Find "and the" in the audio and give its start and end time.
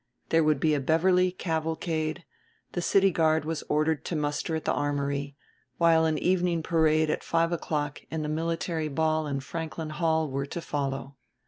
8.09-8.27